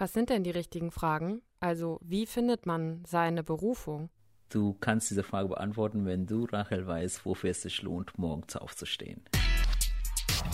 [0.00, 1.42] Was sind denn die richtigen Fragen?
[1.60, 4.08] Also, wie findet man seine Berufung?
[4.48, 9.22] Du kannst diese Frage beantworten, wenn du, Rachel, weißt, wofür es sich lohnt, morgens aufzustehen.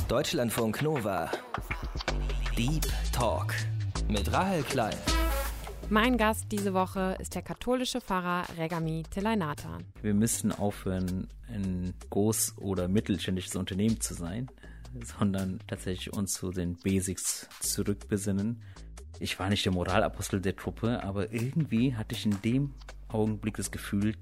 [0.09, 1.30] Deutschlandfunk Nova.
[2.59, 3.54] Deep Talk
[4.09, 4.96] mit Rahel Klein.
[5.90, 9.85] Mein Gast diese Woche ist der katholische Pfarrer Regami Telainatan.
[10.03, 14.49] Wir müssen aufhören, ein groß- oder mittelständisches Unternehmen zu sein,
[15.04, 18.60] sondern tatsächlich uns zu den Basics zurückbesinnen.
[19.19, 22.75] Ich war nicht der Moralapostel der Truppe, aber irgendwie hatte ich in dem
[23.09, 24.15] Augenblick das Gefühl,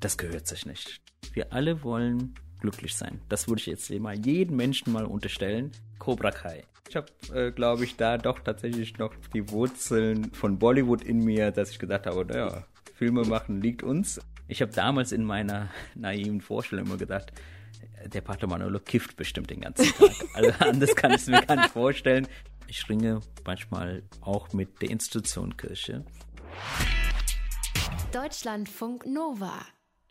[0.00, 1.00] das gehört sich nicht.
[1.32, 3.20] Wir alle wollen glücklich sein.
[3.28, 5.70] Das würde ich jetzt mal jedem Menschen mal unterstellen.
[5.98, 6.64] Cobra Kai.
[6.88, 11.52] Ich habe, äh, glaube ich, da doch tatsächlich noch die Wurzeln von Bollywood in mir,
[11.52, 12.64] dass ich gedacht habe, naja,
[12.94, 14.20] Filme machen liegt uns.
[14.48, 17.32] Ich habe damals in meiner naiven Vorstellung immer gedacht,
[18.06, 20.10] der Pater Manolo kifft bestimmt den ganzen Tag.
[20.34, 22.26] Also anders kann ich es mir gar nicht vorstellen.
[22.70, 26.04] Ich ringe manchmal auch mit der Institution Kirche.
[28.12, 29.54] Deutschlandfunk Nova.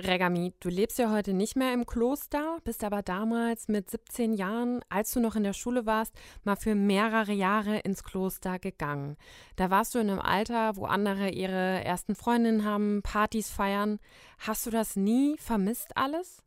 [0.02, 4.82] Regami, du lebst ja heute nicht mehr im Kloster, bist aber damals mit 17 Jahren,
[4.90, 9.16] als du noch in der Schule warst, mal für mehrere Jahre ins Kloster gegangen.
[9.56, 14.00] Da warst du in einem Alter, wo andere ihre ersten Freundinnen haben, Partys feiern.
[14.38, 16.44] Hast du das nie vermisst alles?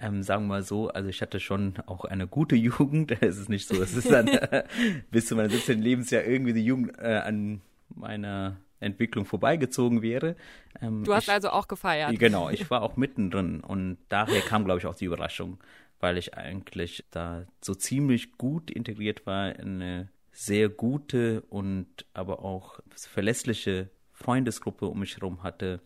[0.00, 3.12] Ähm, sagen wir mal so, also ich hatte schon auch eine gute Jugend.
[3.22, 4.30] Es ist nicht so, es ist dann
[5.10, 5.80] bis zu meinem 17.
[5.80, 10.36] Lebensjahr irgendwie die Jugend äh, an meiner Entwicklung vorbeigezogen wäre.
[10.80, 12.18] Ähm, du hast ich, also auch gefeiert.
[12.18, 15.58] Genau, ich war auch mittendrin und daher kam, glaube ich, auch die Überraschung,
[16.00, 22.44] weil ich eigentlich da so ziemlich gut integriert war in eine sehr gute und aber
[22.44, 25.80] auch verlässliche Freundesgruppe um mich herum hatte.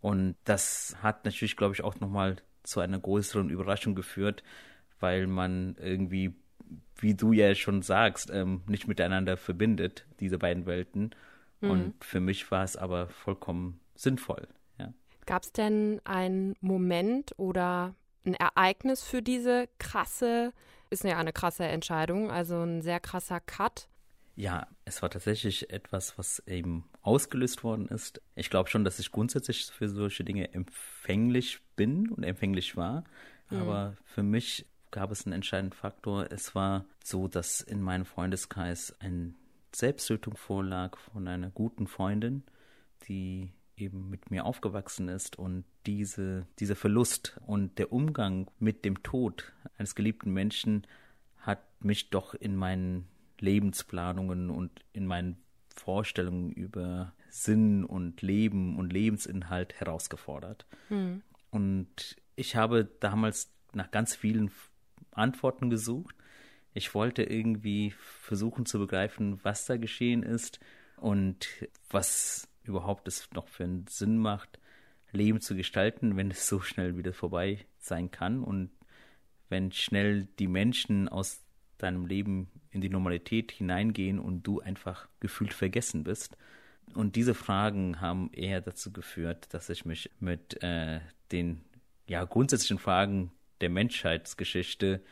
[0.00, 2.36] Und das hat natürlich, glaube ich, auch nochmal
[2.70, 4.42] zu einer größeren Überraschung geführt,
[5.00, 6.34] weil man irgendwie,
[6.96, 11.10] wie du ja schon sagst, ähm, nicht miteinander verbindet, diese beiden Welten.
[11.60, 11.70] Mhm.
[11.70, 14.48] Und für mich war es aber vollkommen sinnvoll.
[14.78, 14.94] Ja.
[15.26, 20.52] Gab es denn einen Moment oder ein Ereignis für diese krasse,
[20.90, 23.89] ist ja eine krasse Entscheidung, also ein sehr krasser Cut?
[24.40, 28.22] Ja, es war tatsächlich etwas, was eben ausgelöst worden ist.
[28.34, 33.04] Ich glaube schon, dass ich grundsätzlich für solche Dinge empfänglich bin und empfänglich war.
[33.50, 33.58] Mhm.
[33.58, 36.28] Aber für mich gab es einen entscheidenden Faktor.
[36.30, 39.34] Es war so, dass in meinem Freundeskreis ein
[39.74, 42.42] Selbsttötung vorlag von einer guten Freundin,
[43.08, 49.02] die eben mit mir aufgewachsen ist und diese, dieser Verlust und der Umgang mit dem
[49.02, 50.86] Tod eines geliebten Menschen
[51.36, 53.06] hat mich doch in meinen
[53.40, 55.38] Lebensplanungen und in meinen
[55.74, 60.66] Vorstellungen über Sinn und Leben und Lebensinhalt herausgefordert.
[60.88, 61.22] Mhm.
[61.50, 64.50] Und ich habe damals nach ganz vielen
[65.12, 66.14] Antworten gesucht
[66.72, 70.60] ich wollte irgendwie versuchen zu begreifen, was da geschehen ist
[70.96, 71.48] und
[71.88, 74.60] was überhaupt es noch für einen Sinn macht,
[75.12, 78.70] Leben zu gestalten, wenn es so schnell wieder vorbei sein kann und
[79.48, 81.42] wenn schnell die Menschen aus
[81.82, 86.36] deinem Leben in die Normalität hineingehen und du einfach gefühlt vergessen bist.
[86.94, 91.00] Und diese Fragen haben eher dazu geführt, dass ich mich mit äh,
[91.32, 91.60] den
[92.06, 93.30] ja grundsätzlichen Fragen
[93.60, 95.02] der Menschheitsgeschichte,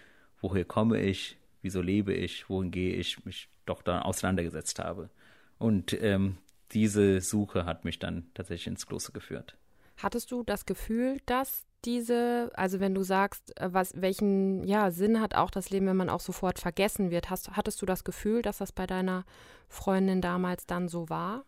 [0.41, 5.11] woher komme ich, wieso lebe ich, wohin gehe ich, mich doch da auseinandergesetzt habe.
[5.59, 6.39] Und ähm,
[6.73, 9.57] diese Suche hat mich dann tatsächlich ins Kloster geführt.
[9.97, 15.21] Hattest du das Gefühl, dass diese, also wenn du sagst, äh, was, welchen ja, Sinn
[15.21, 18.43] hat auch das Leben, wenn man auch sofort vergessen wird, hast, hattest du das Gefühl,
[18.43, 19.25] dass das bei deiner
[19.69, 21.45] Freundin damals dann so war?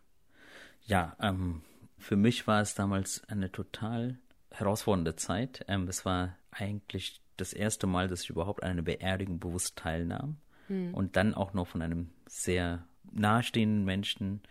[0.83, 1.61] Ja, ähm,
[1.97, 4.17] für mich war es damals eine total
[4.51, 5.65] herausfordernde Zeit.
[5.67, 10.37] Ähm, es war eigentlich das erste Mal, dass ich überhaupt an einer Beerdigung bewusst teilnahm.
[10.67, 10.93] Hm.
[10.93, 14.41] Und dann auch noch von einem sehr nahestehenden Menschen.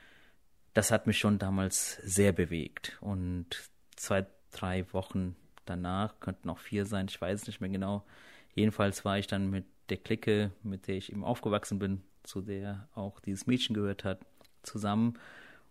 [0.74, 2.98] Das hat mich schon damals sehr bewegt.
[3.00, 8.04] Und zwei, drei Wochen danach, könnten auch vier sein, ich weiß es nicht mehr genau.
[8.54, 12.88] Jedenfalls war ich dann mit der Clique, mit der ich eben aufgewachsen bin, zu der
[12.94, 14.20] auch dieses Mädchen gehört hat,
[14.62, 15.18] zusammen.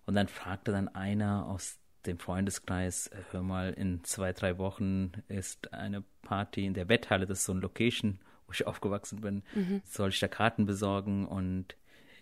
[0.06, 5.12] Und dann fragte dann einer aus dem Freundeskreis, äh, hör mal, in zwei, drei Wochen
[5.28, 9.44] ist eine Party in der Wetthalle, das ist so eine Location, wo ich aufgewachsen bin,
[9.54, 9.82] mhm.
[9.86, 11.76] soll ich da Karten besorgen und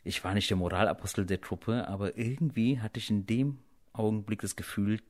[0.04, 3.60] ich war nicht der Moralapostel der Truppe, aber irgendwie hatte ich in dem
[3.94, 5.02] Augenblick das Gefühl,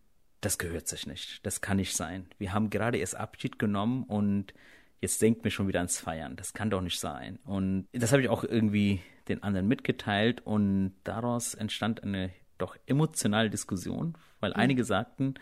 [0.42, 2.28] das gehört sich nicht, das kann nicht sein.
[2.38, 4.54] Wir haben gerade erst Abschied genommen und
[5.02, 7.40] jetzt denkt mir schon wieder ans Feiern, das kann doch nicht sein.
[7.46, 13.50] Und das habe ich auch irgendwie den anderen mitgeteilt und daraus entstand eine doch emotionale
[13.50, 14.58] Diskussion, weil mhm.
[14.58, 15.36] einige sagten,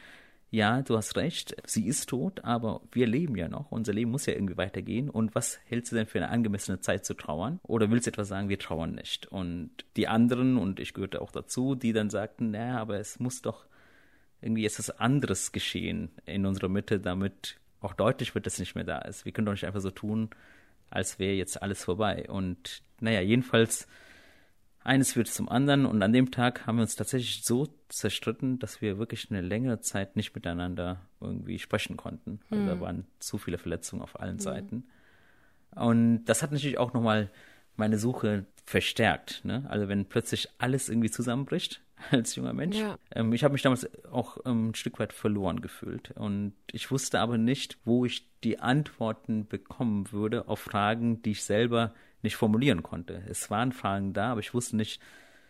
[0.52, 4.26] ja, du hast recht, sie ist tot, aber wir leben ja noch, unser Leben muss
[4.26, 5.10] ja irgendwie weitergehen.
[5.10, 7.60] Und was hältst du denn für eine angemessene Zeit zu trauern?
[7.64, 9.28] Oder willst du etwas sagen, wir trauern nicht?
[9.28, 13.42] Und die anderen, und ich gehörte auch dazu, die dann sagten, naja, aber es muss
[13.42, 13.66] doch
[14.46, 18.84] irgendwie etwas anderes geschehen in unserer Mitte, damit auch deutlich wird, dass es nicht mehr
[18.84, 19.26] da ist.
[19.26, 20.30] Wir können doch nicht einfach so tun,
[20.90, 22.26] als wäre jetzt alles vorbei.
[22.30, 23.88] Und naja, jedenfalls
[24.84, 28.82] eines führt zum anderen und an dem Tag haben wir uns tatsächlich so zerstritten, dass
[28.82, 32.40] wir wirklich eine längere Zeit nicht miteinander irgendwie sprechen konnten.
[32.52, 32.68] Also mhm.
[32.68, 34.42] da waren zu viele Verletzungen auf allen mhm.
[34.42, 34.84] Seiten.
[35.72, 37.32] Und das hat natürlich auch nochmal
[37.76, 39.44] meine Suche verstärkt.
[39.44, 39.66] Ne?
[39.68, 41.82] Also wenn plötzlich alles irgendwie zusammenbricht
[42.12, 42.78] als junger Mensch.
[42.78, 42.98] Ja.
[43.14, 46.12] Ähm, ich habe mich damals auch ähm, ein Stück weit verloren gefühlt.
[46.12, 51.44] Und ich wusste aber nicht, wo ich die Antworten bekommen würde auf Fragen, die ich
[51.44, 53.24] selber nicht formulieren konnte.
[53.28, 55.02] Es waren Fragen da, aber ich wusste nicht,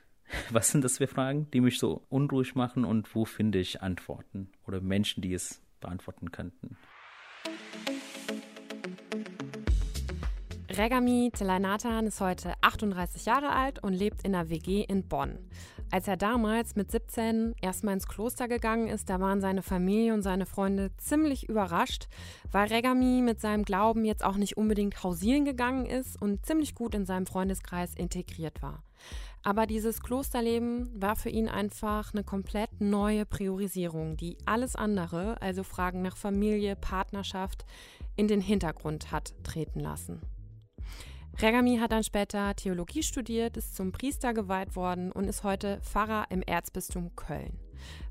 [0.50, 4.50] was sind das für Fragen, die mich so unruhig machen und wo finde ich Antworten
[4.68, 6.78] oder Menschen, die es beantworten könnten.
[10.78, 15.38] Regami Telainatan ist heute 38 Jahre alt und lebt in einer WG in Bonn.
[15.96, 20.24] Als er damals mit 17 erstmal ins Kloster gegangen ist, da waren seine Familie und
[20.24, 22.10] seine Freunde ziemlich überrascht,
[22.52, 26.96] weil Regami mit seinem Glauben jetzt auch nicht unbedingt hausieren gegangen ist und ziemlich gut
[26.96, 28.84] in seinem Freundeskreis integriert war.
[29.42, 35.64] Aber dieses Klosterleben war für ihn einfach eine komplett neue Priorisierung, die alles andere, also
[35.64, 37.66] Fragen nach Familie, Partnerschaft,
[38.18, 40.20] in den Hintergrund hat treten lassen.
[41.42, 46.26] Regami hat dann später Theologie studiert, ist zum Priester geweiht worden und ist heute Pfarrer
[46.30, 47.60] im Erzbistum Köln.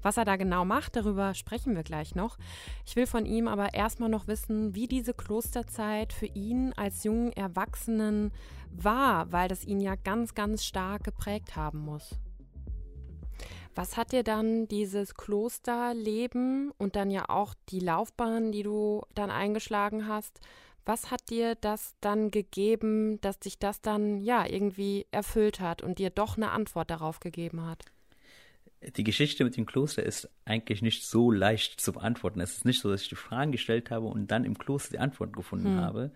[0.02, 2.36] Was er da genau macht, darüber sprechen wir gleich noch.
[2.84, 7.32] Ich will von ihm aber erstmal noch wissen, wie diese Klosterzeit für ihn als jungen
[7.32, 8.30] Erwachsenen
[8.70, 12.18] war, weil das ihn ja ganz, ganz stark geprägt haben muss.
[13.74, 19.30] Was hat dir dann dieses Klosterleben und dann ja auch die Laufbahn, die du dann
[19.30, 20.40] eingeschlagen hast,
[20.86, 25.98] was hat dir das dann gegeben, dass dich das dann ja irgendwie erfüllt hat und
[25.98, 27.84] dir doch eine Antwort darauf gegeben hat?
[28.96, 32.40] Die Geschichte mit dem Kloster ist eigentlich nicht so leicht zu beantworten.
[32.40, 34.98] Es ist nicht so, dass ich die Fragen gestellt habe und dann im Kloster die
[34.98, 35.80] Antwort gefunden hm.
[35.80, 36.10] habe,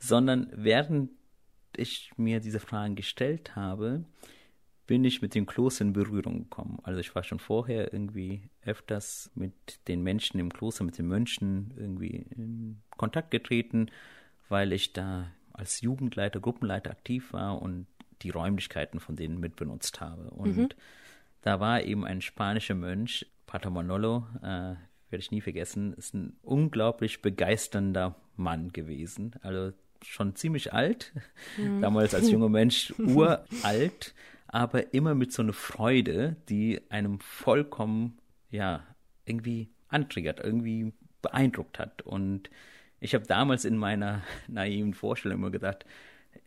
[0.00, 1.10] sondern während
[1.76, 4.04] ich mir diese Fragen gestellt habe,
[4.88, 6.78] bin ich mit dem Kloster in Berührung gekommen.
[6.82, 11.74] Also ich war schon vorher irgendwie öfters mit den Menschen im Kloster, mit den Mönchen
[11.76, 13.90] irgendwie in Kontakt getreten,
[14.48, 17.86] weil ich da als Jugendleiter, Gruppenleiter aktiv war und
[18.22, 20.30] die Räumlichkeiten von denen mitbenutzt habe.
[20.30, 20.68] Und mhm.
[21.42, 24.74] da war eben ein spanischer Mönch, Pater Manolo, äh,
[25.10, 29.34] werde ich nie vergessen, ist ein unglaublich begeisternder Mann gewesen.
[29.42, 31.12] Also schon ziemlich alt,
[31.58, 31.82] mhm.
[31.82, 34.14] damals als junger Mensch uralt,
[34.48, 38.18] aber immer mit so einer Freude, die einem vollkommen,
[38.50, 38.82] ja,
[39.24, 40.92] irgendwie antriggert, irgendwie
[41.22, 42.02] beeindruckt hat.
[42.02, 42.50] Und
[42.98, 45.84] ich habe damals in meiner naiven Vorstellung immer gedacht,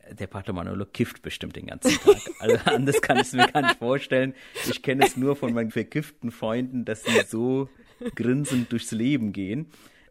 [0.10, 2.18] der Pater Manolo kifft bestimmt den ganzen Tag.
[2.40, 4.34] Also anders kann ich es mir gar nicht vorstellen.
[4.68, 7.70] Ich kenne es nur von meinen verkifften Freunden, dass sie so
[8.16, 9.68] grinsend durchs Leben gehen.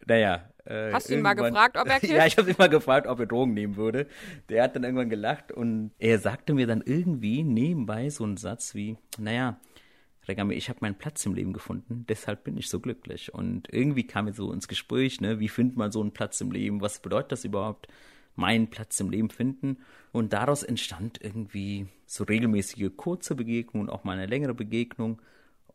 [0.06, 0.48] Naja.
[0.64, 2.12] Äh, Hast du ihn mal gefragt, ob er kifft?
[2.16, 4.06] ja, ich habe ihn mal gefragt, ob er Drogen nehmen würde.
[4.48, 8.74] Der hat dann irgendwann gelacht und er sagte mir dann irgendwie nebenbei so einen Satz
[8.74, 9.58] wie, naja,
[10.28, 13.34] Regame, ich habe meinen Platz im Leben gefunden, deshalb bin ich so glücklich.
[13.34, 16.52] Und irgendwie kam mir so ins Gespräch, ne, wie findet man so einen Platz im
[16.52, 17.88] Leben, was bedeutet das überhaupt,
[18.36, 19.78] meinen Platz im Leben finden?
[20.12, 25.20] Und daraus entstand irgendwie so regelmäßige kurze Begegnungen und auch mal eine längere Begegnung.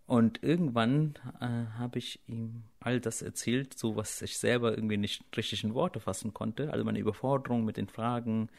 [0.07, 5.24] Und irgendwann äh, habe ich ihm all das erzählt, so was ich selber irgendwie nicht
[5.35, 6.71] richtig in Worte fassen konnte.
[6.71, 8.50] Also meine Überforderung mit den Fragen,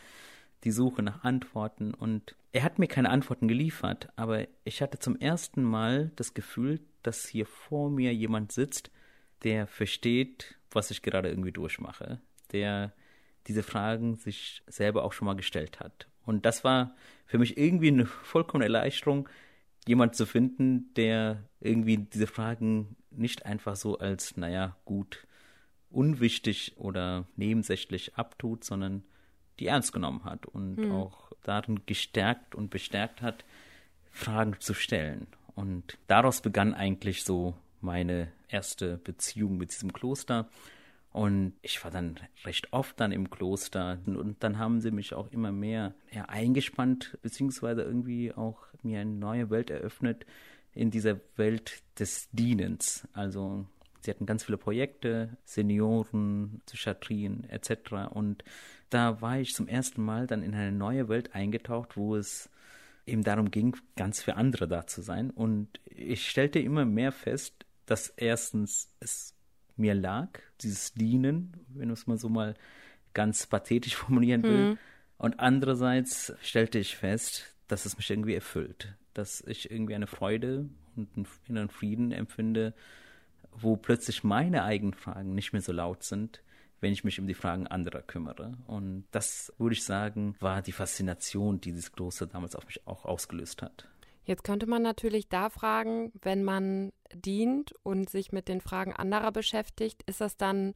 [0.64, 1.94] die Suche nach Antworten.
[1.94, 6.80] Und er hat mir keine Antworten geliefert, aber ich hatte zum ersten Mal das Gefühl,
[7.02, 8.90] dass hier vor mir jemand sitzt,
[9.44, 12.20] der versteht, was ich gerade irgendwie durchmache,
[12.52, 12.92] der
[13.46, 16.08] diese Fragen sich selber auch schon mal gestellt hat.
[16.24, 19.28] Und das war für mich irgendwie eine vollkommene Erleichterung,
[19.86, 25.26] jemand zu finden, der irgendwie diese Fragen nicht einfach so als, naja, gut,
[25.90, 29.02] unwichtig oder nebensächlich abtut, sondern
[29.58, 30.92] die ernst genommen hat und hm.
[30.92, 33.44] auch darin gestärkt und bestärkt hat,
[34.10, 35.26] Fragen zu stellen.
[35.54, 40.48] Und daraus begann eigentlich so meine erste Beziehung mit diesem Kloster.
[41.16, 45.32] Und ich war dann recht oft dann im Kloster und dann haben sie mich auch
[45.32, 50.26] immer mehr ja, eingespannt, beziehungsweise irgendwie auch mir eine neue Welt eröffnet
[50.72, 53.08] in dieser Welt des Dienens.
[53.14, 53.64] Also
[54.02, 58.10] sie hatten ganz viele Projekte, Senioren, Psychiatrien etc.
[58.10, 58.44] Und
[58.90, 62.50] da war ich zum ersten Mal dann in eine neue Welt eingetaucht, wo es
[63.06, 65.30] eben darum ging, ganz für andere da zu sein.
[65.30, 69.35] Und ich stellte immer mehr fest, dass erstens es
[69.76, 70.28] mir lag,
[70.60, 72.54] dieses Dienen, wenn man es mal so mal
[73.14, 74.70] ganz pathetisch formulieren will.
[74.70, 74.78] Mhm.
[75.18, 80.68] Und andererseits stellte ich fest, dass es mich irgendwie erfüllt, dass ich irgendwie eine Freude
[80.94, 82.74] und einen inneren Frieden empfinde,
[83.52, 86.42] wo plötzlich meine eigenen Fragen nicht mehr so laut sind,
[86.80, 88.52] wenn ich mich um die Fragen anderer kümmere.
[88.66, 93.06] Und das, würde ich sagen, war die Faszination, die dieses Kloster damals auf mich auch
[93.06, 93.88] ausgelöst hat.
[94.24, 99.32] Jetzt könnte man natürlich da fragen, wenn man dient und sich mit den Fragen anderer
[99.32, 100.74] beschäftigt, ist das dann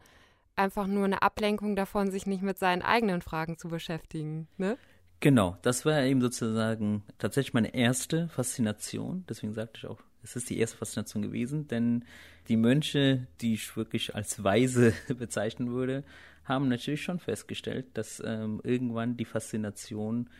[0.57, 4.77] einfach nur eine Ablenkung davon, sich nicht mit seinen eigenen Fragen zu beschäftigen, ne?
[5.21, 9.25] Genau, das war eben sozusagen tatsächlich meine erste Faszination.
[9.29, 12.05] Deswegen sagte ich auch, es ist die erste Faszination gewesen, denn
[12.49, 16.05] die Mönche, die ich wirklich als weise bezeichnen würde,
[16.45, 20.31] haben natürlich schon festgestellt, dass ähm, irgendwann die Faszination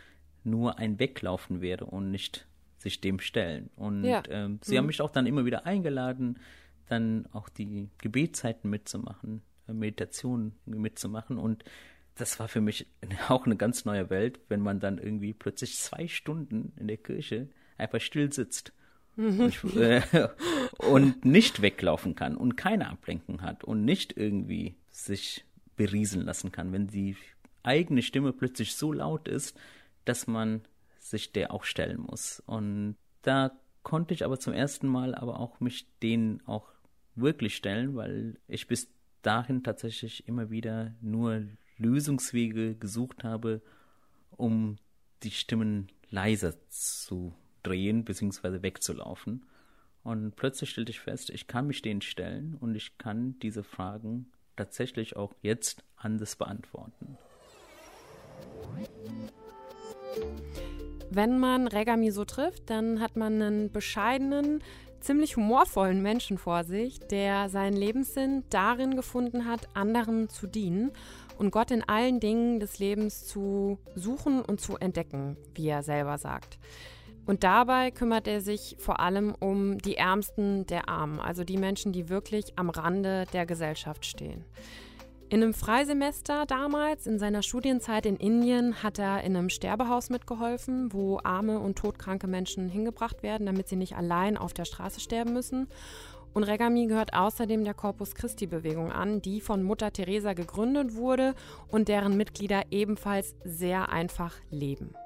[0.45, 2.47] nur ein Weglaufen wäre und nicht
[2.81, 3.71] sich dem stellen.
[3.77, 4.23] Und ja.
[4.29, 4.79] ähm, sie mhm.
[4.79, 6.39] haben mich auch dann immer wieder eingeladen,
[6.89, 11.39] dann auch die Gebetszeiten mitzumachen, äh, Meditationen mitzumachen.
[11.39, 11.65] Und
[12.17, 12.87] das war für mich
[13.29, 17.49] auch eine ganz neue Welt, wenn man dann irgendwie plötzlich zwei Stunden in der Kirche
[17.77, 18.73] einfach still sitzt.
[19.17, 20.01] und, äh,
[20.79, 25.45] und nicht weglaufen kann und keine Ablenkung hat und nicht irgendwie sich
[25.77, 27.17] berieseln lassen kann, wenn die
[27.63, 29.59] eigene Stimme plötzlich so laut ist,
[30.07, 30.63] dass man
[31.11, 32.41] sich der auch stellen muss.
[32.47, 33.53] Und da
[33.83, 36.69] konnte ich aber zum ersten Mal aber auch mich denen auch
[37.15, 38.89] wirklich stellen, weil ich bis
[39.23, 41.43] dahin tatsächlich immer wieder nur
[41.77, 43.61] Lösungswege gesucht habe,
[44.31, 44.77] um
[45.23, 48.63] die Stimmen leiser zu drehen bzw.
[48.63, 49.45] wegzulaufen.
[50.03, 54.31] Und plötzlich stellte ich fest, ich kann mich denen stellen und ich kann diese Fragen
[54.57, 57.19] tatsächlich auch jetzt anders beantworten.
[61.11, 64.63] Wenn man Regami so trifft, dann hat man einen bescheidenen,
[65.01, 70.93] ziemlich humorvollen Menschen vor sich, der seinen Lebenssinn darin gefunden hat, anderen zu dienen
[71.37, 76.17] und Gott in allen Dingen des Lebens zu suchen und zu entdecken, wie er selber
[76.19, 76.59] sagt.
[77.27, 81.93] Und dabei kümmert er sich vor allem um die Ärmsten der Armen, also die Menschen,
[81.93, 84.45] die wirklich am Rande der Gesellschaft stehen.
[85.31, 90.93] In einem Freisemester damals, in seiner Studienzeit in Indien, hat er in einem Sterbehaus mitgeholfen,
[90.93, 95.33] wo arme und todkranke Menschen hingebracht werden, damit sie nicht allein auf der Straße sterben
[95.33, 95.69] müssen.
[96.35, 101.37] Und Regami gehört außerdem der Corpus Christi-Bewegung an, die von Mutter Teresa gegründet wurde
[101.69, 104.97] und deren Mitglieder ebenfalls sehr einfach leben.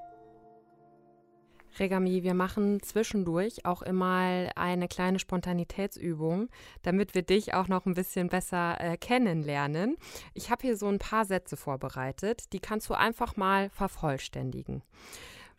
[1.79, 6.49] Regami, wir machen zwischendurch auch immer eine kleine Spontanitätsübung,
[6.83, 9.97] damit wir dich auch noch ein bisschen besser äh, kennenlernen.
[10.33, 14.81] Ich habe hier so ein paar Sätze vorbereitet, die kannst du einfach mal vervollständigen.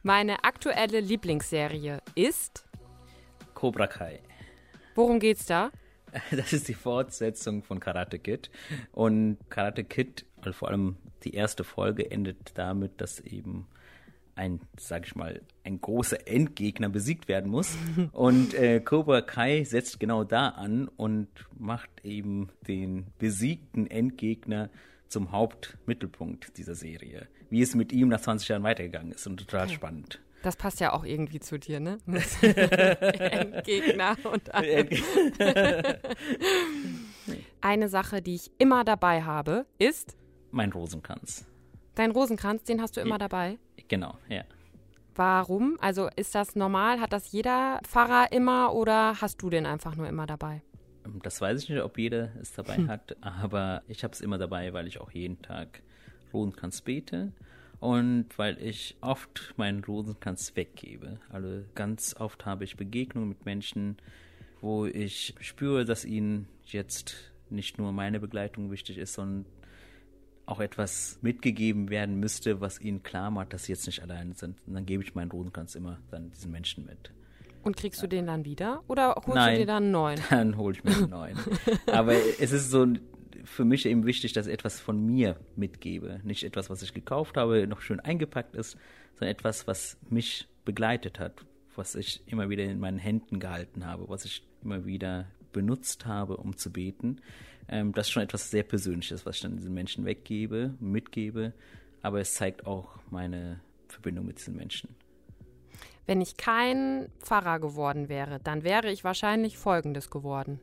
[0.03, 2.67] Meine aktuelle Lieblingsserie ist
[3.55, 4.21] Cobra Kai.
[4.95, 5.71] Worum geht's da?
[6.31, 8.51] Das ist die Fortsetzung von Karate Kid.
[8.93, 13.67] Und Karate Kid, also vor allem die erste Folge, endet damit, dass eben
[14.37, 17.77] ein, sag ich mal, ein großer Endgegner besiegt werden muss.
[18.13, 21.29] Und äh, Cobra Kai setzt genau da an und
[21.59, 24.71] macht eben den besiegten Endgegner
[25.09, 27.27] zum Hauptmittelpunkt dieser Serie.
[27.49, 30.21] Wie es mit ihm nach 20 Jahren weitergegangen ist und total spannend.
[30.43, 31.99] Das passt ja auch irgendwie zu dir, ne?
[32.43, 34.89] Endgegner und allem.
[37.61, 40.17] Eine Sache, die ich immer dabei habe, ist
[40.51, 41.47] mein Rosenkranz.
[41.97, 43.59] Dein Rosenkranz, den hast du immer dabei?
[43.89, 44.45] Genau, ja.
[45.15, 45.79] Warum?
[45.81, 47.01] Also ist das normal?
[47.01, 50.61] Hat das jeder Pfarrer immer oder hast du den einfach nur immer dabei?
[51.23, 52.89] Das weiß ich nicht, ob jeder es dabei hm.
[52.89, 55.83] hat, aber ich habe es immer dabei, weil ich auch jeden Tag
[56.35, 57.33] Rosenkranz bete
[57.81, 61.19] und weil ich oft meinen Rosenkranz weggebe.
[61.31, 63.97] Also ganz oft habe ich Begegnungen mit Menschen,
[64.61, 69.47] wo ich spüre, dass ihnen jetzt nicht nur meine Begleitung wichtig ist, sondern
[70.47, 74.57] auch etwas mitgegeben werden müsste, was ihnen klar macht, dass sie jetzt nicht alleine sind.
[74.67, 77.13] Und dann gebe ich meinen Rosenkranz immer dann diesen Menschen mit.
[77.63, 80.21] Und kriegst du den dann wieder oder holst Nein, du dir dann einen neuen?
[80.31, 81.37] Dann hole ich mir einen neuen.
[81.93, 82.87] Aber es ist so
[83.43, 86.21] für mich eben wichtig, dass ich etwas von mir mitgebe.
[86.23, 88.77] Nicht etwas, was ich gekauft habe, noch schön eingepackt ist,
[89.15, 94.09] sondern etwas, was mich begleitet hat, was ich immer wieder in meinen Händen gehalten habe,
[94.09, 97.21] was ich immer wieder benutzt habe, um zu beten.
[97.69, 101.53] Ähm, das ist schon etwas sehr Persönliches, was ich dann diesen Menschen weggebe, mitgebe.
[102.03, 104.95] Aber es zeigt auch meine Verbindung mit diesen Menschen.
[106.07, 110.61] Wenn ich kein Pfarrer geworden wäre, dann wäre ich wahrscheinlich Folgendes geworden.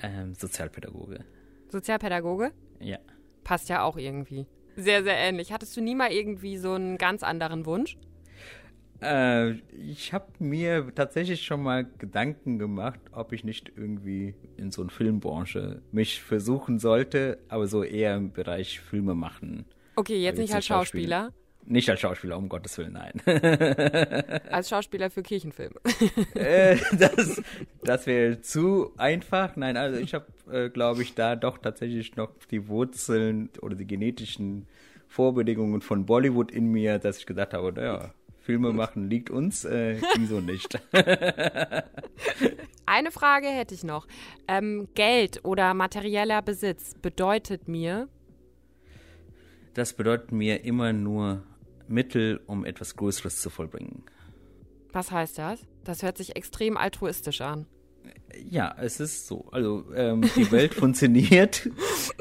[0.00, 1.24] Ähm, Sozialpädagoge.
[1.68, 2.52] Sozialpädagoge?
[2.78, 2.98] Ja.
[3.42, 4.46] Passt ja auch irgendwie.
[4.76, 5.52] Sehr, sehr ähnlich.
[5.52, 7.96] Hattest du nie mal irgendwie so einen ganz anderen Wunsch?
[9.02, 14.82] Äh, ich habe mir tatsächlich schon mal Gedanken gemacht, ob ich nicht irgendwie in so
[14.82, 19.66] eine Filmbranche mich versuchen sollte, aber so eher im Bereich Filme machen.
[19.96, 21.32] Okay, jetzt nicht als Schauspieler.
[21.66, 23.22] Nicht als Schauspieler, um Gottes Willen, nein.
[24.50, 25.80] als Schauspieler für Kirchenfilme.
[26.34, 27.42] äh, das
[27.82, 29.56] das wäre zu einfach.
[29.56, 33.86] Nein, also ich habe, äh, glaube ich, da doch tatsächlich noch die Wurzeln oder die
[33.86, 34.66] genetischen
[35.08, 38.12] Vorbedingungen von Bollywood in mir, dass ich gesagt habe, naja,
[38.44, 40.78] Filme machen liegt uns, äh, wieso nicht?
[42.86, 44.06] Eine Frage hätte ich noch.
[44.46, 48.06] Ähm, Geld oder materieller Besitz bedeutet mir?
[49.72, 51.42] Das bedeutet mir immer nur
[51.88, 54.04] Mittel, um etwas Größeres zu vollbringen.
[54.92, 55.66] Was heißt das?
[55.82, 57.66] Das hört sich extrem altruistisch an.
[58.50, 59.46] Ja, es ist so.
[59.52, 61.70] Also ähm, die Welt funktioniert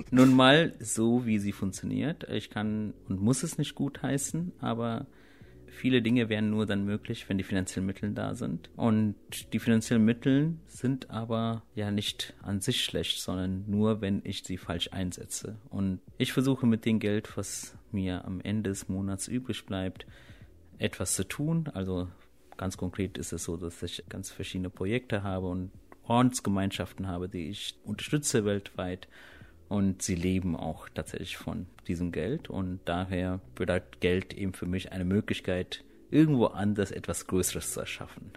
[0.10, 2.24] nun mal so, wie sie funktioniert.
[2.30, 5.06] Ich kann und muss es nicht gutheißen, aber
[5.74, 8.70] viele Dinge wären nur dann möglich, wenn die finanziellen Mittel da sind.
[8.75, 9.15] Und
[9.53, 14.58] die finanziellen Mittel sind aber ja nicht an sich schlecht, sondern nur, wenn ich sie
[14.58, 15.58] falsch einsetze.
[15.70, 20.06] Und ich versuche mit dem Geld, was mir am Ende des Monats übrig bleibt,
[20.77, 21.70] etwas zu tun.
[21.74, 22.08] Also
[22.58, 25.72] ganz konkret ist es so, dass ich ganz verschiedene Projekte habe und
[26.06, 29.08] Ordensgemeinschaften habe, die ich unterstütze weltweit
[29.74, 34.92] und sie leben auch tatsächlich von diesem Geld und daher bedeutet Geld eben für mich
[34.92, 38.34] eine Möglichkeit, irgendwo anders etwas Größeres zu erschaffen.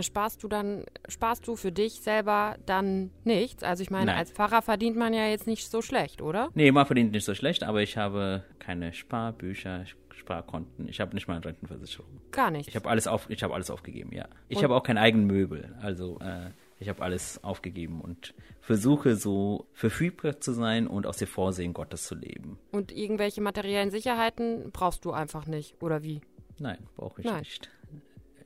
[0.00, 3.62] Sparst du dann, sparst du für dich selber dann nichts?
[3.62, 4.16] Also ich meine, Nein.
[4.16, 6.50] als Pfarrer verdient man ja jetzt nicht so schlecht, oder?
[6.54, 10.88] Nee, man verdient nicht so schlecht, aber ich habe keine Sparbücher, Sparkonten.
[10.88, 12.10] Ich habe nicht mal eine Rentenversicherung.
[12.32, 12.68] Gar nicht.
[12.68, 14.26] Ich habe alles auf, ich habe alles aufgegeben, ja.
[14.48, 15.76] Ich habe auch keinen eigenen Möbel.
[15.80, 16.50] Also äh,
[16.82, 22.04] ich habe alles aufgegeben und versuche so verfügbar zu sein und aus dem Vorsehen Gottes
[22.04, 22.58] zu leben.
[22.70, 26.20] Und irgendwelche materiellen Sicherheiten brauchst du einfach nicht, oder wie?
[26.58, 27.40] Nein, brauche ich Nein.
[27.40, 27.70] nicht.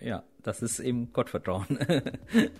[0.01, 1.79] Ja, das ist eben Gottvertrauen.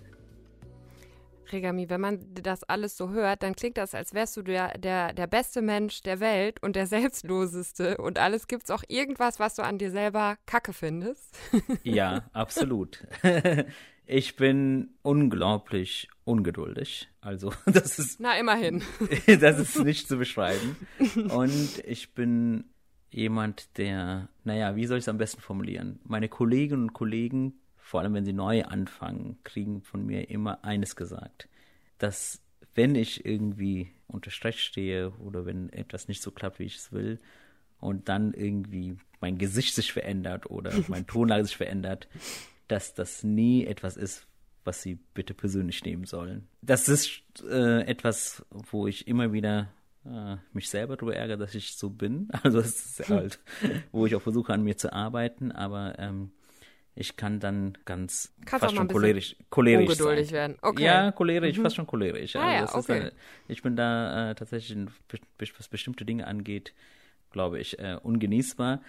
[1.53, 5.13] Regami, wenn man das alles so hört, dann klingt das, als wärst du der, der,
[5.13, 7.99] der beste Mensch der Welt und der selbstloseste.
[7.99, 11.39] Und alles gibt es auch irgendwas, was du an dir selber kacke findest.
[11.85, 13.07] ja, absolut.
[14.07, 17.09] Ich bin unglaublich ungeduldig.
[17.21, 18.21] Also, das ist.
[18.21, 18.83] Na, immerhin.
[19.41, 20.77] das ist nicht zu beschreiben.
[21.31, 22.65] Und ich bin
[23.11, 25.99] jemand, der, naja, wie soll ich es am besten formulieren?
[26.05, 30.95] Meine Kolleginnen und Kollegen, vor allem wenn sie neu anfangen, kriegen von mir immer eines
[30.95, 31.49] gesagt.
[31.99, 32.41] Dass,
[32.75, 36.93] wenn ich irgendwie unter Stress stehe oder wenn etwas nicht so klappt, wie ich es
[36.93, 37.19] will,
[37.79, 42.09] und dann irgendwie mein Gesicht sich verändert oder mein Tonlage sich verändert,
[42.69, 44.27] dass das nie etwas ist,
[44.65, 46.49] was sie bitte persönlich nehmen sollen.
[46.63, 49.69] Das ist äh, etwas, wo ich immer wieder
[50.05, 52.29] äh, mich selber darüber ärgere, dass ich so bin.
[52.43, 53.41] Also es ist halt,
[53.93, 56.33] wo ich auch versuche, an mir zu arbeiten, aber ähm,
[56.95, 60.35] ich kann dann ganz Kannst fast schon cholerisch, cholerisch ungeduldig sein.
[60.35, 60.59] werden.
[60.63, 60.85] Okay.
[60.85, 61.63] Ja, cholerisch, mhm.
[61.63, 62.35] fast schon cholerisch.
[62.37, 63.07] Ah, also ja, okay.
[63.09, 63.17] Ist, äh,
[63.49, 64.89] ich bin da äh, tatsächlich,
[65.59, 66.73] was bestimmte Dinge angeht,
[67.31, 68.81] glaube ich, äh, ungenießbar.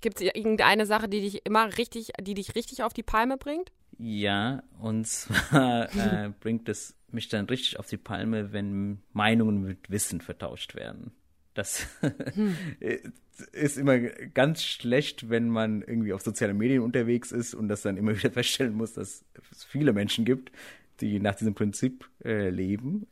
[0.00, 3.70] Gibt es irgendeine Sache, die dich immer richtig, die dich richtig auf die Palme bringt?
[3.98, 9.90] Ja, und zwar äh, bringt es mich dann richtig auf die Palme, wenn Meinungen mit
[9.90, 11.12] Wissen vertauscht werden.
[11.54, 12.56] Das hm.
[13.52, 17.96] ist immer ganz schlecht, wenn man irgendwie auf sozialen Medien unterwegs ist und das dann
[17.96, 20.52] immer wieder feststellen muss, dass es viele Menschen gibt,
[21.00, 23.06] die nach diesem Prinzip äh, leben.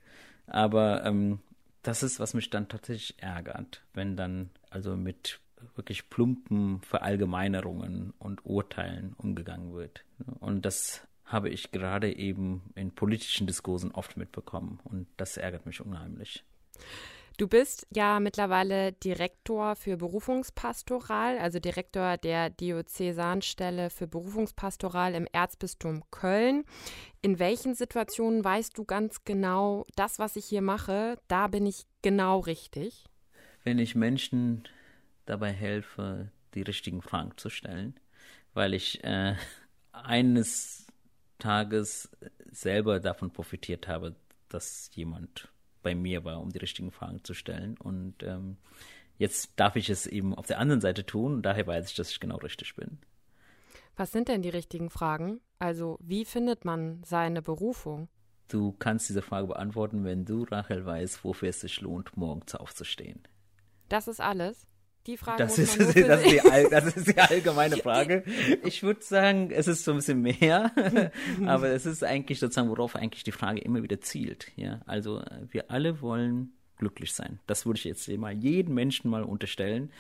[0.47, 1.41] Aber ähm,
[1.83, 5.41] das ist, was mich dann tatsächlich ärgert, wenn dann also mit
[5.75, 10.05] wirklich plumpen Verallgemeinerungen und Urteilen umgegangen wird.
[10.41, 15.81] Und das habe ich gerade eben in politischen Diskursen oft mitbekommen und das ärgert mich
[15.81, 16.45] unheimlich.
[17.37, 26.03] Du bist ja mittlerweile Direktor für Berufungspastoral, also Direktor der Diözesanstelle für Berufungspastoral im Erzbistum
[26.11, 26.65] Köln.
[27.23, 31.87] In welchen Situationen weißt du ganz genau, das, was ich hier mache, da bin ich
[32.03, 33.05] genau richtig?
[33.63, 34.65] Wenn ich Menschen
[35.29, 37.95] dabei helfe, die richtigen Fragen zu stellen,
[38.55, 39.35] weil ich äh,
[39.93, 40.87] eines
[41.39, 42.11] Tages
[42.51, 44.17] selber davon profitiert habe,
[44.49, 45.49] dass jemand
[45.83, 47.77] bei mir war, um die richtigen Fragen zu stellen.
[47.79, 48.57] Und ähm,
[49.19, 52.11] jetzt darf ich es eben auf der anderen Seite tun und daher weiß ich, dass
[52.11, 52.99] ich genau richtig bin.
[53.97, 55.41] Was sind denn die richtigen Fragen?
[55.59, 58.09] Also, wie findet man seine Berufung?
[58.49, 63.21] Du kannst diese Frage beantworten, wenn du, Rachel, weißt, wofür es sich lohnt, morgens aufzustehen.
[63.89, 64.67] Das ist alles?
[65.09, 68.25] Die Frage das ist, das, ist die, das ist die allgemeine Frage.
[68.63, 70.71] Ich würde sagen, es ist so ein bisschen mehr,
[71.47, 74.53] aber es ist eigentlich sozusagen, worauf eigentlich die Frage immer wieder zielt.
[74.57, 77.41] Ja, also wir alle wollen glücklich sein.
[77.47, 79.91] Das würde ich jetzt mal jedem Menschen mal unterstellen,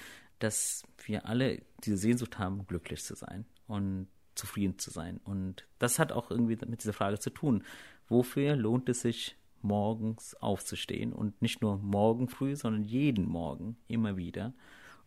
[0.40, 3.47] dass wir alle diese Sehnsucht haben, glücklich zu sein.
[3.66, 5.21] Und zufrieden zu sein.
[5.25, 7.64] Und das hat auch irgendwie mit dieser Frage zu tun.
[8.09, 11.12] Wofür lohnt es sich, morgens aufzustehen?
[11.12, 14.55] Und nicht nur morgen früh, sondern jeden Morgen, immer wieder.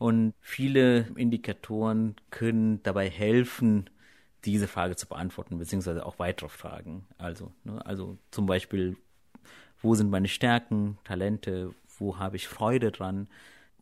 [0.01, 3.87] Und viele Indikatoren können dabei helfen,
[4.45, 7.05] diese Frage zu beantworten, beziehungsweise auch weitere Fragen.
[7.19, 8.97] Also, ne, also zum Beispiel,
[9.79, 13.27] wo sind meine Stärken, Talente, wo habe ich Freude dran,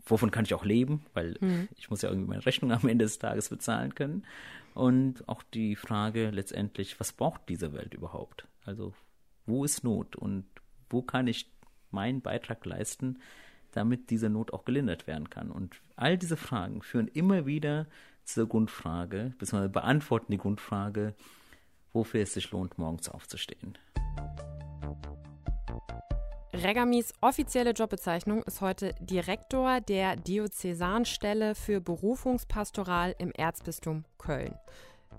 [0.06, 1.70] wovon kann ich auch leben, weil mhm.
[1.78, 4.26] ich muss ja irgendwie meine Rechnung am Ende des Tages bezahlen können.
[4.74, 8.46] Und auch die Frage letztendlich, was braucht diese Welt überhaupt?
[8.66, 8.94] Also,
[9.46, 10.44] wo ist Not und
[10.90, 11.50] wo kann ich
[11.92, 13.20] meinen Beitrag leisten,
[13.72, 15.52] damit diese Not auch gelindert werden kann?
[15.52, 17.88] Und all diese Fragen führen immer wieder
[18.24, 21.16] zur Grundfrage, beziehungsweise beantworten die Grundfrage,
[21.94, 23.78] wofür es sich lohnt, morgens aufzustehen.
[26.54, 34.56] Regamis offizielle Jobbezeichnung ist heute Direktor der Diözesanstelle für Berufungspastoral im Erzbistum Köln.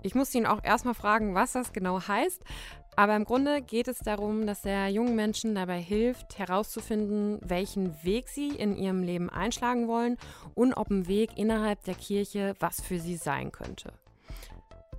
[0.03, 2.43] Ich musste ihn auch erstmal fragen, was das genau heißt.
[2.95, 8.27] Aber im Grunde geht es darum, dass er jungen Menschen dabei hilft, herauszufinden, welchen Weg
[8.27, 10.17] sie in ihrem Leben einschlagen wollen
[10.55, 13.93] und ob ein Weg innerhalb der Kirche was für sie sein könnte.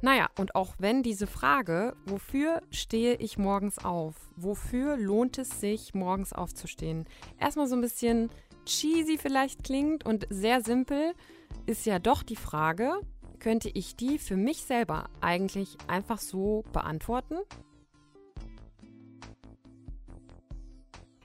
[0.05, 4.16] Naja, und auch wenn diese Frage, wofür stehe ich morgens auf?
[4.35, 7.07] Wofür lohnt es sich, morgens aufzustehen?
[7.38, 8.28] Erstmal so ein bisschen
[8.64, 11.14] cheesy vielleicht klingt und sehr simpel,
[11.66, 12.94] ist ja doch die Frage,
[13.38, 17.37] könnte ich die für mich selber eigentlich einfach so beantworten?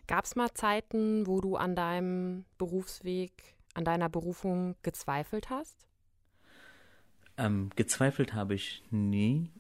[0.07, 3.31] Gab es mal Zeiten, wo du an deinem Berufsweg,
[3.73, 5.85] an deiner Berufung gezweifelt hast?
[7.37, 9.51] Ähm, gezweifelt habe ich nie.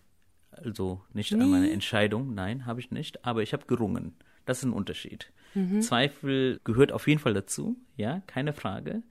[0.51, 1.41] Also nicht nie?
[1.41, 3.25] an meiner Entscheidung, nein, habe ich nicht.
[3.25, 4.15] Aber ich habe gerungen.
[4.45, 5.31] Das ist ein Unterschied.
[5.53, 5.81] Mhm.
[5.81, 9.03] Zweifel gehört auf jeden Fall dazu, ja, keine Frage.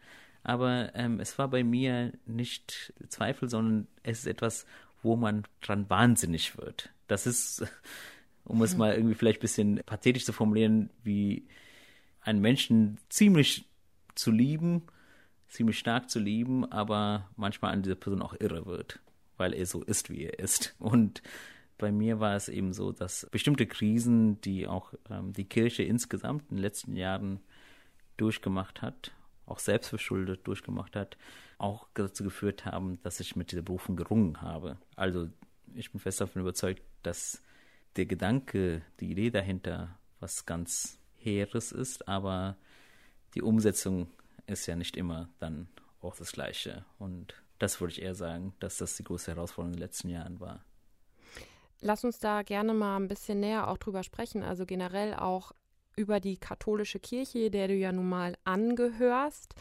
[0.43, 4.67] Aber ähm, es war bei mir nicht Zweifel, sondern es ist etwas,
[5.03, 6.91] wo man dran wahnsinnig wird.
[7.09, 7.65] Das ist,
[8.47, 11.47] um es mal irgendwie vielleicht ein bisschen pathetisch zu formulieren, wie
[12.21, 13.65] einen Menschen ziemlich
[14.15, 14.83] zu lieben
[15.49, 19.01] ziemlich stark zu lieben, aber manchmal an dieser Person auch irre wird,
[19.37, 20.75] weil er so ist, wie er ist.
[20.79, 21.23] Und
[21.79, 26.51] bei mir war es eben so, dass bestimmte Krisen, die auch ähm, die Kirche insgesamt
[26.51, 27.41] in den letzten Jahren
[28.17, 29.13] durchgemacht hat,
[29.45, 31.17] auch selbstverschuldet durchgemacht hat,
[31.59, 34.79] auch dazu geführt haben, dass ich mit dieser Berufung gerungen habe.
[34.97, 35.29] Also
[35.75, 37.43] ich bin fest davon überzeugt, dass
[37.97, 42.57] der Gedanke, die Idee dahinter was ganz Heeres ist, aber
[43.35, 44.09] die Umsetzung
[44.47, 45.69] ist ja nicht immer dann
[46.01, 46.85] auch das Gleiche.
[46.99, 50.41] Und das würde ich eher sagen, dass das die große Herausforderung in den letzten Jahren
[50.41, 50.65] war.
[51.81, 54.43] Lass uns da gerne mal ein bisschen näher auch drüber sprechen.
[54.43, 55.53] Also generell auch
[55.97, 59.55] über die katholische Kirche, der du ja nun mal angehörst,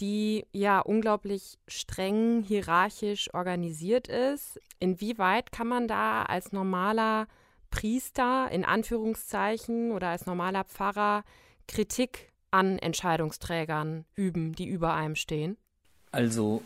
[0.00, 4.60] die ja unglaublich streng hierarchisch organisiert ist.
[4.80, 7.28] Inwieweit kann man da als normaler
[7.74, 11.24] Priester in Anführungszeichen oder als normaler Pfarrer
[11.66, 15.56] Kritik an Entscheidungsträgern üben, die über einem stehen?
[16.12, 16.62] Also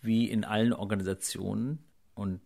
[0.00, 1.84] wie in allen Organisationen
[2.14, 2.40] und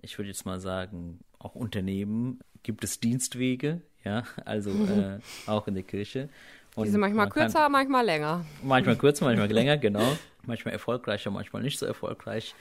[0.00, 5.74] ich würde jetzt mal sagen, auch Unternehmen gibt es Dienstwege, ja, also äh, auch in
[5.74, 6.28] der Kirche.
[6.74, 8.46] Und Die sind manchmal man kürzer, kann, manchmal länger.
[8.62, 10.16] Manchmal kürzer, manchmal länger, genau.
[10.44, 12.54] Manchmal erfolgreicher, manchmal nicht so erfolgreich.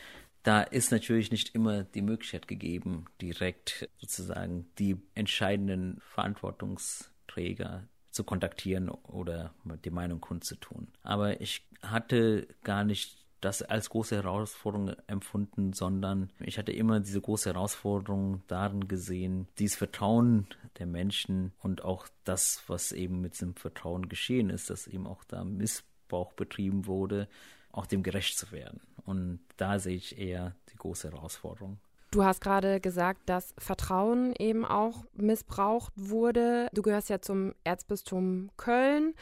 [0.44, 8.90] Da ist natürlich nicht immer die Möglichkeit gegeben, direkt sozusagen die entscheidenden Verantwortungsträger zu kontaktieren
[8.90, 9.54] oder
[9.86, 10.88] die Meinung kundzutun.
[11.04, 17.22] Aber ich hatte gar nicht das als große Herausforderung empfunden, sondern ich hatte immer diese
[17.22, 23.56] große Herausforderung darin gesehen, dieses Vertrauen der Menschen und auch das, was eben mit diesem
[23.56, 27.28] Vertrauen geschehen ist, dass eben auch da Missbrauch betrieben wurde,
[27.72, 28.82] auch dem gerecht zu werden.
[29.06, 31.80] Und da sehe ich eher die große Herausforderung.
[32.12, 36.68] Du hast gerade gesagt, dass Vertrauen eben auch missbraucht wurde.
[36.74, 39.14] Du gehörst ja zum Erzbistum Köln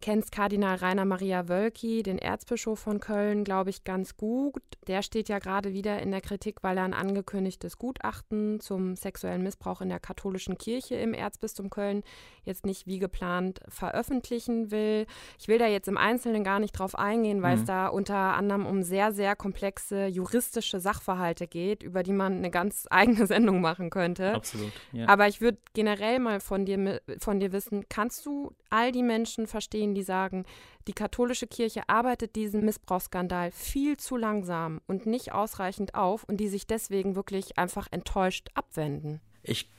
[0.00, 4.62] kennst Kardinal Rainer Maria Wölki, den Erzbischof von Köln, glaube ich, ganz gut.
[4.86, 9.42] Der steht ja gerade wieder in der Kritik, weil er ein angekündigtes Gutachten zum sexuellen
[9.42, 12.02] Missbrauch in der katholischen Kirche im Erzbistum Köln
[12.44, 15.06] jetzt nicht wie geplant veröffentlichen will.
[15.38, 17.60] Ich will da jetzt im Einzelnen gar nicht drauf eingehen, weil mhm.
[17.60, 22.50] es da unter anderem um sehr, sehr komplexe juristische Sachverhalte geht, über die man eine
[22.50, 24.34] ganz eigene Sendung machen könnte.
[24.34, 24.72] Absolut.
[24.92, 25.08] Ja.
[25.08, 29.46] Aber ich würde generell mal von dir, von dir wissen, kannst du all die Menschen
[29.46, 30.44] verstehen, Medien, die sagen,
[30.86, 36.48] die katholische Kirche arbeitet diesen Missbrauchsskandal viel zu langsam und nicht ausreichend auf und die
[36.48, 39.20] sich deswegen wirklich einfach enttäuscht abwenden.
[39.42, 39.70] Ich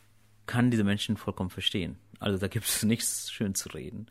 [0.45, 1.97] kann diese Menschen vollkommen verstehen.
[2.19, 4.07] Also da gibt es nichts schön zu reden.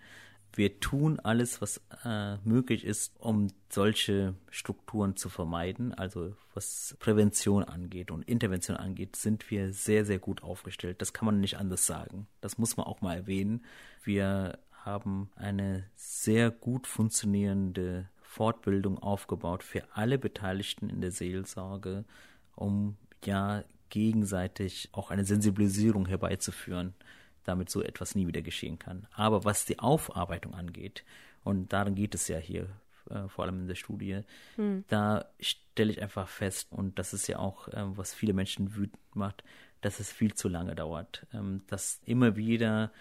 [0.52, 5.94] wir tun alles, was äh, möglich ist, um solche Strukturen zu vermeiden.
[5.94, 11.00] Also was Prävention angeht und Intervention angeht, sind wir sehr, sehr gut aufgestellt.
[11.00, 12.26] Das kann man nicht anders sagen.
[12.40, 13.64] Das muss man auch mal erwähnen.
[14.02, 22.05] Wir haben eine sehr gut funktionierende Fortbildung aufgebaut für alle Beteiligten in der Seelsorge,
[22.55, 26.95] um ja gegenseitig auch eine Sensibilisierung herbeizuführen
[27.45, 29.07] damit so etwas nie wieder geschehen kann.
[29.12, 31.05] Aber was die Aufarbeitung angeht,
[31.43, 32.69] und daran geht es ja hier
[33.09, 34.23] äh, vor allem in der Studie,
[34.57, 34.85] hm.
[34.88, 39.01] da stelle ich einfach fest, und das ist ja auch, äh, was viele Menschen wütend
[39.14, 39.43] macht,
[39.81, 41.27] dass es viel zu lange dauert.
[41.33, 42.93] Ähm, dass immer wieder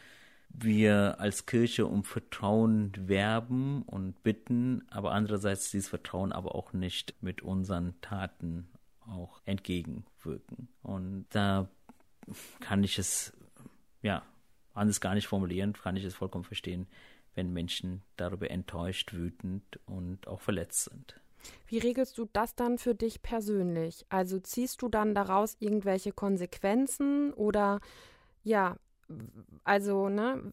[0.50, 7.16] wir als Kirche um Vertrauen werben und bitten, aber andererseits dieses Vertrauen aber auch nicht
[7.22, 8.68] mit unseren Taten
[9.02, 10.68] auch entgegenwirken.
[10.82, 11.70] Und da
[12.60, 13.34] kann ich es
[14.02, 14.24] ja,
[14.74, 16.88] anders gar nicht formulieren, kann ich es vollkommen verstehen,
[17.36, 21.20] wenn Menschen darüber enttäuscht, wütend und auch verletzt sind.
[21.68, 24.06] Wie regelst du das dann für dich persönlich?
[24.10, 27.80] Also ziehst du dann daraus irgendwelche Konsequenzen oder
[28.44, 28.78] ja,
[29.64, 30.52] also, ne,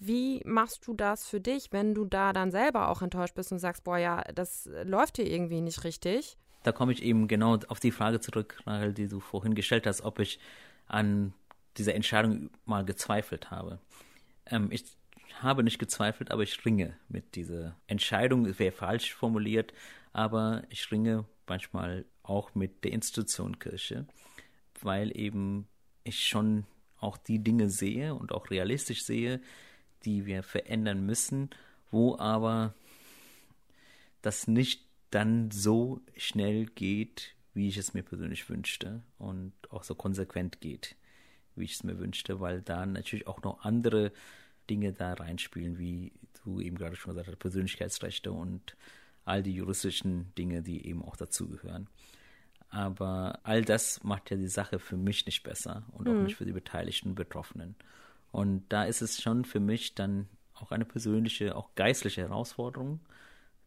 [0.00, 3.58] wie machst du das für dich, wenn du da dann selber auch enttäuscht bist und
[3.58, 6.36] sagst, boah, ja, das läuft hier irgendwie nicht richtig?
[6.62, 10.02] Da komme ich eben genau auf die Frage zurück, Rahel, die du vorhin gestellt hast,
[10.02, 10.38] ob ich
[10.86, 11.32] an
[11.76, 13.78] dieser Entscheidung mal gezweifelt habe.
[14.46, 14.84] Ähm, ich
[15.40, 18.46] habe nicht gezweifelt, aber ich ringe mit dieser Entscheidung.
[18.46, 19.72] Es wäre falsch formuliert,
[20.12, 24.06] aber ich ringe manchmal auch mit der Institution Kirche,
[24.80, 25.68] weil eben
[26.04, 26.64] ich schon
[26.98, 29.40] auch die Dinge sehe und auch realistisch sehe,
[30.04, 31.50] die wir verändern müssen,
[31.90, 32.74] wo aber
[34.22, 39.94] das nicht dann so schnell geht, wie ich es mir persönlich wünschte und auch so
[39.94, 40.96] konsequent geht
[41.56, 44.12] wie ich es mir wünschte, weil da natürlich auch noch andere
[44.70, 46.12] Dinge da reinspielen, wie
[46.44, 48.76] du eben gerade schon gesagt hast, Persönlichkeitsrechte und
[49.24, 51.88] all die juristischen Dinge, die eben auch dazugehören.
[52.68, 56.24] Aber all das macht ja die Sache für mich nicht besser und auch mhm.
[56.24, 57.76] nicht für die Beteiligten und Betroffenen.
[58.32, 63.00] Und da ist es schon für mich dann auch eine persönliche, auch geistliche Herausforderung,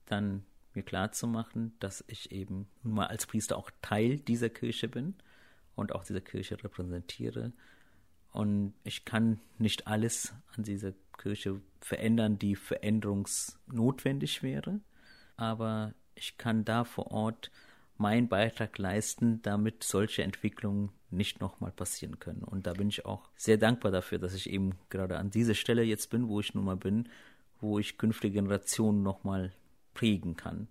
[0.06, 5.16] dann mir klarzumachen, dass ich eben nun mal als Priester auch Teil dieser Kirche bin
[5.76, 7.54] und auch dieser Kirche repräsentiere
[8.32, 14.80] und ich kann nicht alles an dieser Kirche verändern, die veränderungsnotwendig wäre.
[15.36, 17.52] Aber ich kann da vor Ort
[18.00, 22.44] meinen Beitrag leisten, damit solche Entwicklungen nicht nochmal passieren können.
[22.44, 25.84] Und da bin ich auch sehr dankbar dafür, dass ich eben gerade an dieser Stelle
[25.84, 27.10] jetzt bin, wo ich nun mal bin,
[27.60, 29.54] wo ich künftige Generationen nochmal
[29.94, 30.68] prägen kann.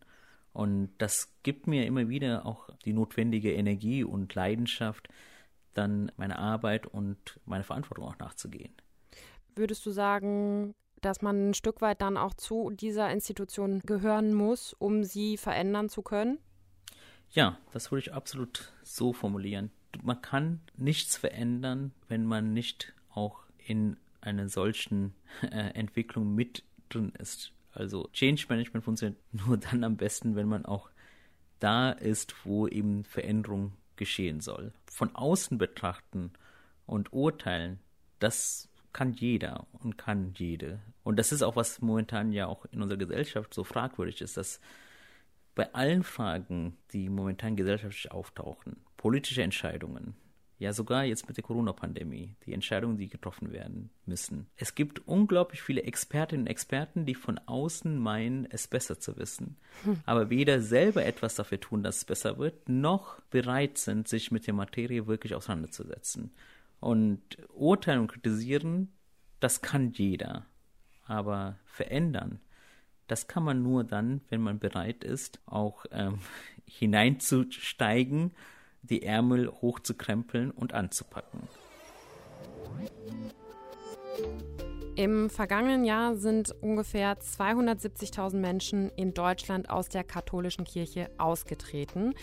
[0.53, 5.09] Und das gibt mir immer wieder auch die notwendige Energie und Leidenschaft,
[5.75, 8.73] dann meine Arbeit und meine Verantwortung auch nachzugehen.
[9.55, 14.73] Würdest du sagen, dass man ein Stück weit dann auch zu dieser Institution gehören muss,
[14.73, 16.39] um sie verändern zu können?
[17.31, 19.71] Ja, das würde ich absolut so formulieren.
[20.03, 27.13] Man kann nichts verändern, wenn man nicht auch in einer solchen äh, Entwicklung mit drin
[27.19, 27.53] ist.
[27.73, 30.91] Also Change Management funktioniert nur dann am besten, wenn man auch
[31.61, 34.73] da ist, wo eben Veränderung geschehen soll.
[34.87, 36.33] Von außen betrachten
[36.87, 37.81] und urteilen,
[38.21, 40.81] das kann jeder und kann jede.
[41.05, 44.61] Und das ist auch, was momentan ja auch in unserer Gesellschaft so fragwürdig ist, dass
[45.59, 50.15] bei allen Fragen, die momentan gesellschaftlich auftauchen, politische Entscheidungen,
[50.61, 54.47] ja, sogar jetzt mit der Corona-Pandemie, die Entscheidungen, die getroffen werden müssen.
[54.57, 59.57] Es gibt unglaublich viele Expertinnen und Experten, die von außen meinen, es besser zu wissen,
[59.83, 59.99] hm.
[60.07, 64.47] aber weder selber etwas dafür tun, dass es besser wird, noch bereit sind, sich mit
[64.47, 66.31] der Materie wirklich auseinanderzusetzen.
[66.79, 67.21] Und
[67.53, 68.93] urteilen und kritisieren,
[69.41, 70.47] das kann jeder.
[71.09, 72.39] Aber verändern,
[73.09, 76.21] das kann man nur dann, wenn man bereit ist, auch ähm,
[76.67, 78.33] hineinzusteigen
[78.83, 81.41] die Ärmel hochzukrempeln und anzupacken.
[84.99, 92.15] Im vergangenen Jahr sind ungefähr 270.000 Menschen in Deutschland aus der katholischen Kirche ausgetreten.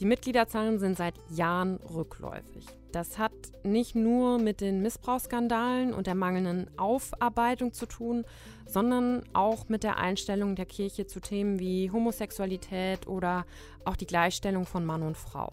[0.00, 2.66] Die Mitgliederzahlen sind seit Jahren rückläufig.
[2.90, 3.30] Das hat
[3.62, 8.24] nicht nur mit den Missbrauchsskandalen und der mangelnden Aufarbeitung zu tun,
[8.66, 13.46] sondern auch mit der Einstellung der Kirche zu Themen wie Homosexualität oder
[13.84, 15.52] auch die Gleichstellung von Mann und Frau.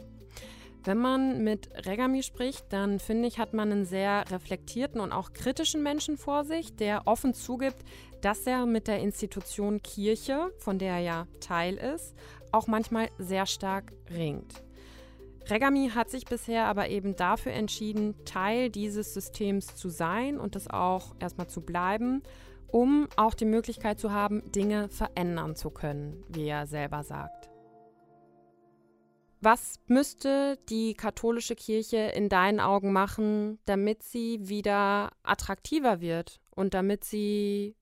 [0.84, 5.34] Wenn man mit Regami spricht, dann finde ich, hat man einen sehr reflektierten und auch
[5.34, 7.84] kritischen Menschen vor sich, der offen zugibt,
[8.22, 12.16] dass er mit der Institution Kirche, von der er ja Teil ist,
[12.52, 14.64] auch manchmal sehr stark ringt.
[15.50, 20.68] Regami hat sich bisher aber eben dafür entschieden, Teil dieses Systems zu sein und das
[20.68, 22.24] auch erstmal zu bleiben
[22.72, 27.41] um auch die Möglichkeit zu haben, Dinge verändern zu können, wie er selber sagt.
[29.44, 36.76] Was müsste die katholische Kirche in deinen Augen machen, damit sie wieder attraktiver wird und
[36.76, 37.76] damit sie,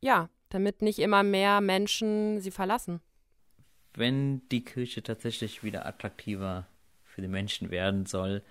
[0.00, 3.00] ja, damit nicht immer mehr Menschen sie verlassen?
[3.94, 6.66] Wenn die Kirche tatsächlich wieder attraktiver
[7.04, 8.42] für die Menschen werden soll,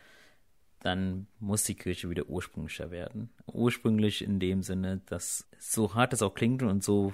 [0.79, 3.31] dann muss die Kirche wieder ursprünglicher werden.
[3.47, 7.11] Ursprünglich in dem Sinne, dass so hart es auch klingt und so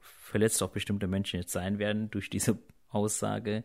[0.00, 2.58] verletzt auch bestimmte Menschen jetzt sein werden durch diese
[2.88, 3.64] Aussage,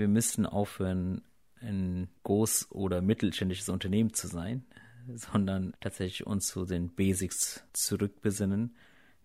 [0.00, 1.22] wir müssten aufhören,
[1.60, 4.64] ein groß- oder mittelständisches Unternehmen zu sein,
[5.14, 8.74] sondern tatsächlich uns zu den Basics zurückbesinnen.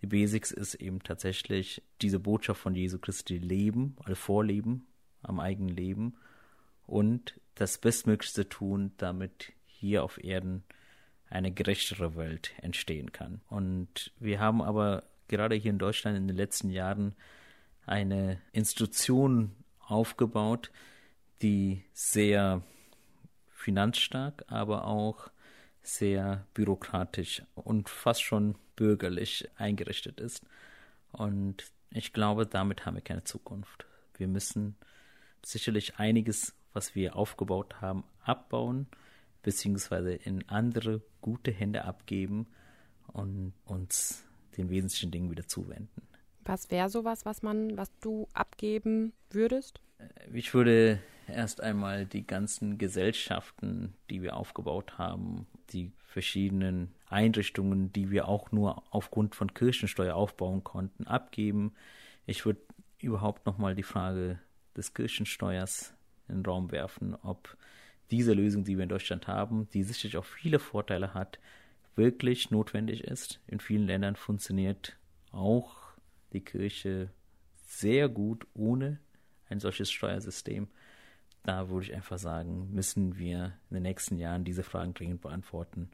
[0.01, 4.85] Die Basics ist eben tatsächlich diese Botschaft von Jesu Christi leben, also vorleben
[5.23, 6.15] am eigenen Leben
[6.85, 10.63] und das Bestmöglichste tun, damit hier auf Erden
[11.29, 13.41] eine gerechtere Welt entstehen kann.
[13.47, 17.15] Und wir haben aber gerade hier in Deutschland in den letzten Jahren
[17.85, 19.55] eine Institution
[19.87, 20.71] aufgebaut,
[21.41, 22.61] die sehr
[23.49, 25.29] finanzstark, aber auch
[25.81, 30.43] sehr bürokratisch und fast schon bürgerlich eingerichtet ist.
[31.11, 33.85] Und ich glaube, damit haben wir keine Zukunft.
[34.17, 34.75] Wir müssen
[35.43, 38.87] sicherlich einiges was wir aufgebaut haben, abbauen,
[39.41, 42.47] beziehungsweise in andere gute Hände abgeben
[43.07, 44.25] und uns
[44.57, 46.01] den wesentlichen Dingen wieder zuwenden.
[46.45, 49.81] Was wäre sowas, was man, was du abgeben würdest?
[49.97, 57.91] Äh, ich würde erst einmal die ganzen Gesellschaften, die wir aufgebaut haben, die verschiedenen Einrichtungen,
[57.91, 61.73] die wir auch nur aufgrund von Kirchensteuer aufbauen konnten, abgeben.
[62.27, 62.62] Ich würde
[63.01, 64.39] überhaupt nochmal die Frage
[64.77, 65.93] des Kirchensteuers
[66.27, 67.58] in den Raum werfen, ob
[68.12, 71.39] diese Lösung, die wir in Deutschland haben, die sicherlich auch viele Vorteile hat,
[71.95, 73.39] wirklich notwendig ist.
[73.47, 74.95] In vielen Ländern funktioniert
[75.31, 75.84] auch
[76.35, 77.09] die Kirche
[77.65, 78.99] sehr gut ohne
[79.49, 80.67] ein solches Steuersystem.
[81.43, 85.89] Da würde ich einfach sagen, müssen wir in den nächsten Jahren diese Fragen dringend beantworten,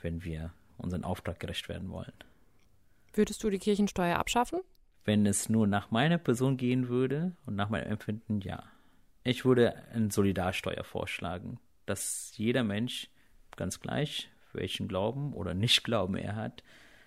[0.00, 2.12] wenn wir unseren Auftrag gerecht werden wollen.
[3.12, 4.60] Würdest du die Kirchensteuer abschaffen?
[5.04, 8.64] Wenn es nur nach meiner Person gehen würde und nach meinem Empfinden, ja.
[9.22, 13.08] Ich würde eine Solidarsteuer vorschlagen, dass jeder Mensch,
[13.56, 16.62] ganz gleich, welchen Glauben oder Nicht-Glauben er hat,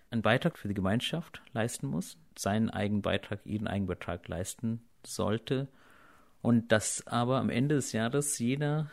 [0.10, 5.68] einen Beitrag für die Gemeinschaft leisten muss, seinen eigenen Beitrag, ihren eigenen Beitrag leisten sollte
[6.42, 8.90] und dass aber am Ende des Jahres jeder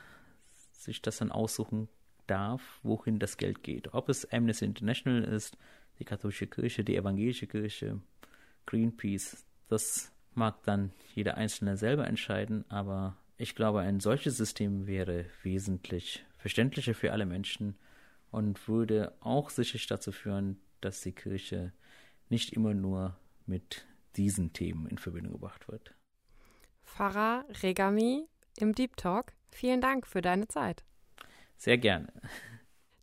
[0.73, 1.89] sich das dann aussuchen
[2.27, 3.95] darf, wohin das Geld geht.
[3.95, 5.57] Ob es Amnesty International ist,
[5.99, 8.01] die katholische Kirche, die evangelische Kirche,
[8.67, 15.27] Greenpeace, das mag dann jeder Einzelne selber entscheiden, aber ich glaube, ein solches System wäre
[15.43, 17.77] wesentlich verständlicher für alle Menschen
[18.31, 21.73] und würde auch sicherlich dazu führen, dass die Kirche
[22.29, 23.17] nicht immer nur
[23.47, 25.95] mit diesen Themen in Verbindung gebracht wird.
[26.85, 30.85] Pfarrer Regami im Deep Talk, vielen Dank für deine Zeit.
[31.57, 32.13] Sehr gerne.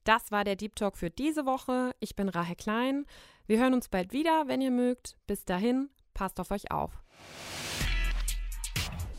[0.04, 1.92] Das war der Deep Talk für diese Woche.
[2.00, 3.06] Ich bin Rahe Klein.
[3.48, 5.18] Wir hören uns bald wieder, wenn ihr mögt.
[5.28, 6.92] Bis dahin, passt auf euch auf.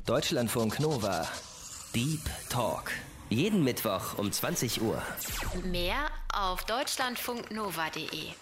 [0.06, 1.28] Deutschlandfunk Nova.
[1.94, 2.90] Deep Talk.
[3.28, 5.02] Jeden Mittwoch um 20 Uhr.
[5.64, 8.32] Mehr auf deutschlandfunknova.de.